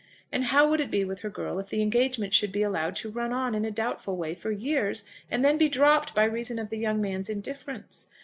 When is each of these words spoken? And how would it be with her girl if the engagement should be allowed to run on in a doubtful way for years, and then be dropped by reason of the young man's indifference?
And 0.31 0.45
how 0.45 0.67
would 0.67 0.81
it 0.81 0.89
be 0.89 1.05
with 1.05 1.19
her 1.19 1.29
girl 1.29 1.59
if 1.59 1.69
the 1.69 1.83
engagement 1.83 2.33
should 2.33 2.51
be 2.51 2.63
allowed 2.63 2.95
to 2.95 3.11
run 3.11 3.31
on 3.31 3.53
in 3.53 3.63
a 3.65 3.69
doubtful 3.69 4.17
way 4.17 4.33
for 4.33 4.49
years, 4.51 5.03
and 5.29 5.45
then 5.45 5.59
be 5.59 5.69
dropped 5.69 6.15
by 6.15 6.23
reason 6.23 6.57
of 6.57 6.71
the 6.71 6.79
young 6.79 6.99
man's 6.99 7.29
indifference? 7.29 8.07